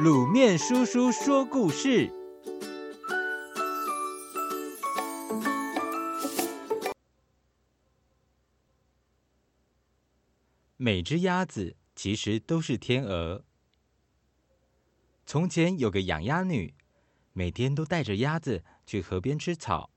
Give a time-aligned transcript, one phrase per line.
[0.00, 2.10] 卤面叔叔说故事。
[10.78, 13.44] 每只鸭子其实都是天鹅。
[15.26, 16.74] 从前有个养鸭女，
[17.34, 19.90] 每天都带着鸭子去河边吃草。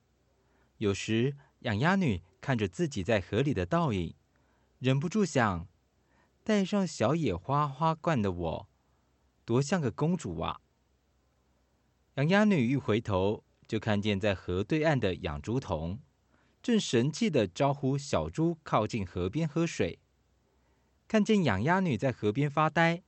[0.77, 4.13] 有时，养鸭女看着自己在河里的倒影，
[4.79, 5.67] 忍不住想：
[6.43, 8.69] 戴上小野花花冠的我。
[9.45, 10.59] 多像个公主啊！
[12.15, 15.99] 养鸭女一回头，就看见在河对岸的养猪童，
[16.63, 19.99] 正神气的招呼小猪靠近河边喝水。
[21.07, 23.03] 看见养鸭女在河边发呆，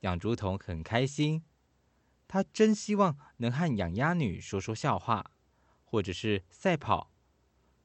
[0.00, 1.42] 养猪童很开心。
[2.28, 5.32] 他真希望能和养鸭女说说笑话，
[5.84, 7.10] 或者是赛跑，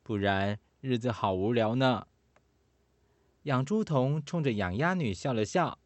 [0.03, 2.05] 不然日子好无聊呢。
[3.43, 5.78] 养猪童冲着养鸭女笑了笑。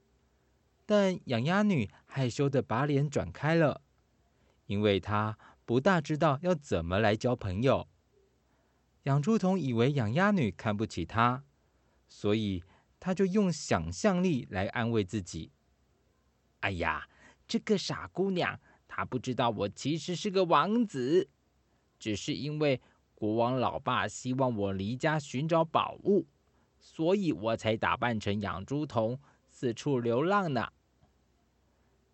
[0.86, 3.82] 但养鸭女害羞地把脸转开了，
[4.66, 7.88] 因为她不大知道要怎么来交朋友。
[9.04, 11.44] 养猪童以为养鸭女看不起他，
[12.08, 12.64] 所以
[13.00, 15.52] 他就用想象力来安慰自己
[16.62, 17.10] ：“哎呀，
[17.46, 21.30] 这个傻姑娘，她不知道我其实是个王子，
[22.00, 22.82] 只是因为
[23.14, 26.26] 国王老爸希望我离家寻找宝物，
[26.80, 29.20] 所以我才打扮成养猪童。”
[29.56, 30.74] 四处流浪呢，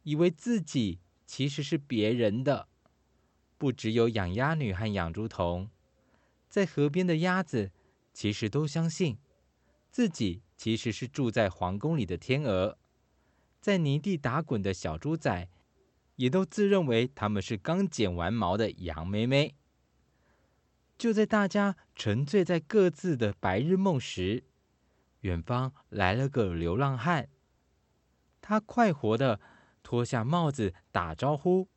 [0.04, 2.68] 以为自己其实是别人的。
[3.58, 5.70] 不只有养鸭女和养猪童，
[6.50, 7.72] 在河边的鸭子
[8.14, 9.18] 其实都相信
[9.90, 12.78] 自己其实是住在皇宫里的天鹅。
[13.62, 15.50] 在泥地打滚的小猪仔，
[16.18, 19.56] 也都自认为他们是刚剪完毛的羊妹妹。
[20.98, 24.44] 就在大家沉醉在各自的白日梦时，
[25.22, 27.30] 远方来了个流浪汉。
[28.42, 29.40] 他快活的
[29.84, 31.68] 脱下帽子打招呼：“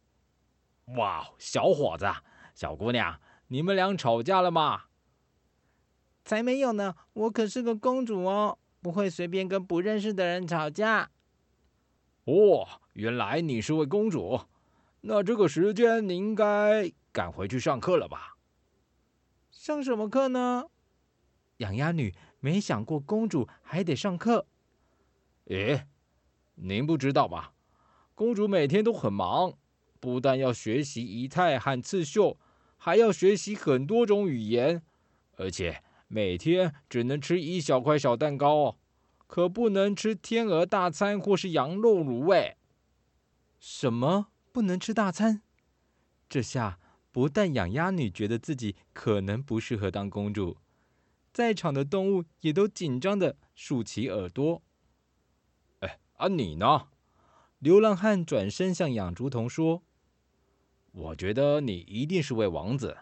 [0.96, 2.06] 哇，小伙子，
[2.54, 4.84] 小姑娘，你们俩吵架了吗
[6.24, 11.10] ？”“才没有呢，我可是个公主哦，不会随便跟不认识的人吵架。
[12.24, 14.40] ”“哦，原来你是位公主，
[15.00, 18.36] 那这个时间你应该赶回去上课了吧
[19.50, 20.66] ？”“上什么课呢？”
[21.62, 24.46] 养鸭女没想过公主还得上课。
[25.46, 25.86] 诶。
[26.56, 27.54] 您不知道吧？
[28.14, 29.54] 公主每天都很忙，
[29.98, 32.38] 不但要学习仪态和刺绣，
[32.76, 34.82] 还要学习很多种语言，
[35.38, 38.76] 而且每天只能吃一小块小蛋糕哦，
[39.26, 42.58] 可不能吃天鹅大餐或是羊肉卤味。
[43.58, 45.40] 什么不能吃大餐？
[46.28, 46.78] 这下
[47.10, 50.58] 不但养鸭女觉得自己可能不适合当公主，
[51.32, 54.62] 在场的动物也都紧张的竖起耳朵。
[55.80, 56.88] 哎啊，你呢？
[57.58, 59.82] 流浪汉转身向养猪童说
[60.92, 62.98] ：“我觉得你一定是位王子。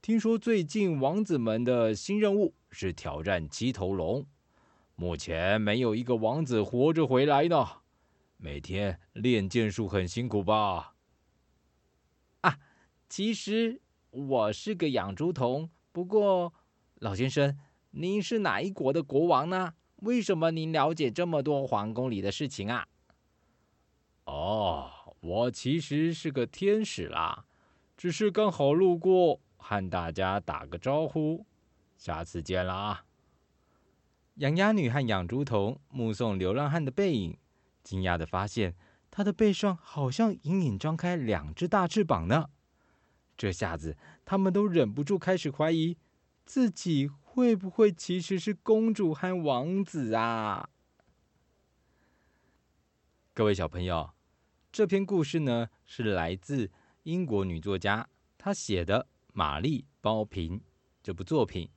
[0.00, 4.24] 听说最近王子们的新任务是挑战七头龙，
[4.94, 7.66] 目前没有一个王子活着回来呢。
[8.36, 10.94] 每天练剑术很辛苦吧？”
[12.40, 12.58] 啊，
[13.08, 15.68] 其实我是个养猪童。
[15.92, 16.54] 不过，
[17.00, 17.56] 老先生，
[17.92, 19.72] 您是哪一国的国王呢？
[19.96, 22.86] 为什么您了解这么多皇宫里的事情啊？
[24.24, 24.90] 哦，
[25.20, 27.46] 我其实是个天使啦，
[27.96, 31.46] 只是刚好路过，和大家打个招呼。
[31.96, 33.06] 下次见了啊！
[34.34, 37.38] 养鸭女和养猪童目送流浪汉的背影，
[37.82, 38.74] 惊讶的发现
[39.10, 42.50] 他的背上好像隐隐张开两只大翅膀呢。
[43.38, 43.96] 这下子，
[44.26, 45.96] 他们都忍不住开始怀疑
[46.50, 47.08] 自己。
[47.32, 50.68] 会不会其实是公主和王子啊？
[53.32, 54.10] 各位小朋友，
[54.72, 56.68] 这篇故事呢是来自
[57.04, 59.02] 英国女作家她写的
[59.32, 60.58] 《玛丽包平》
[61.04, 61.70] 这部作品，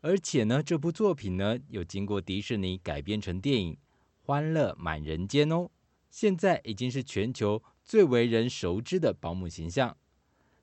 [0.00, 3.74] 而且呢这部作品呢又经过迪士尼改编成电影
[4.24, 5.70] 《欢乐满人间》哦，
[6.10, 9.96] 现在已经是全球最为人熟知的保姆形象。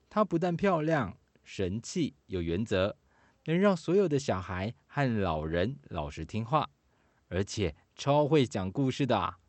[0.09, 2.97] 她不但漂亮、神气、有原则。
[3.45, 6.69] 能让所有的小孩和老人老实听话，
[7.27, 9.39] 而且超会讲故事的啊。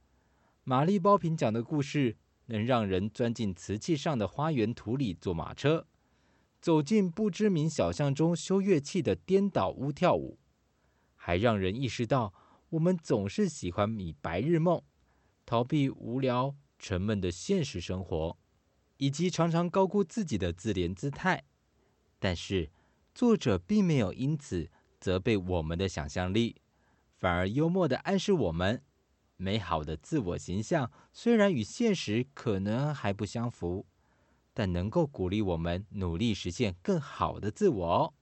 [0.65, 2.17] 玛丽包平讲的故事，
[2.47, 5.87] 能让人钻进瓷器上的花园土里坐马车，
[6.61, 10.39] 走进不知名小巷中修乐器的颠倒屋跳舞，
[11.17, 12.33] 还让人意识到
[12.71, 14.83] 我们总是喜欢以白日梦，
[15.45, 18.39] 逃避无聊沉闷的现实生活，
[18.99, 21.45] 以及常常高估自己的自怜姿态。
[22.19, 22.71] 但是，
[23.20, 26.56] 作者并没有因此责备我们的想象力，
[27.19, 28.82] 反而幽默的暗示我们：
[29.37, 33.84] 美好的自我形象虽然与现实可能还不相符，
[34.55, 38.14] 但能够鼓励我们努力实现更好的自我哦。